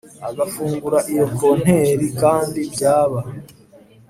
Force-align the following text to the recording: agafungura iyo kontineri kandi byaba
agafungura 0.29 0.97
iyo 1.11 1.25
kontineri 1.37 2.07
kandi 2.21 2.59
byaba 2.73 3.19